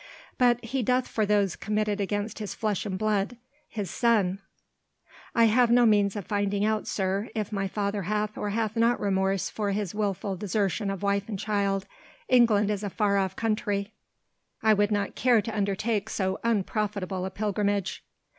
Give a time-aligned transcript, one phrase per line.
[0.39, 3.37] "But he doth for those committed against his flesh and blood
[3.69, 4.39] his son"
[5.35, 8.99] "I have no means of finding out, sir, if my father hath or hath not
[8.99, 11.85] remorse for his wilful desertion of wife and child
[12.27, 13.91] England is a far off country
[14.63, 18.03] I would not care to undertake so unprofitable a pilgrimage."